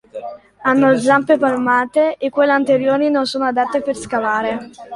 Hanno 0.63 0.95
zampe 0.97 1.37
palmate 1.37 2.15
e 2.17 2.31
quelle 2.31 2.53
anteriori 2.53 3.11
non 3.11 3.27
sono 3.27 3.43
adatte 3.45 3.81
per 3.81 3.95
scavare. 3.95 4.69